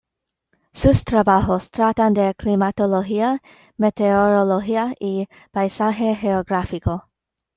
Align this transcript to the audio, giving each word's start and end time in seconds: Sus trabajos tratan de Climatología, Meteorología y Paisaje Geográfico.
Sus 0.73 1.05
trabajos 1.05 1.69
tratan 1.69 2.15
de 2.15 2.33
Climatología, 2.33 3.39
Meteorología 3.77 4.95
y 4.99 5.27
Paisaje 5.51 6.15
Geográfico. 6.15 7.07